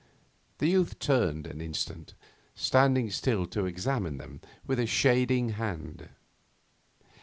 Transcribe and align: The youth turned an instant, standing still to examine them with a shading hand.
The 0.57 0.65
youth 0.67 0.97
turned 0.97 1.45
an 1.45 1.61
instant, 1.61 2.15
standing 2.55 3.11
still 3.11 3.45
to 3.45 3.67
examine 3.67 4.17
them 4.17 4.41
with 4.65 4.79
a 4.79 4.87
shading 4.87 5.49
hand. 5.49 6.09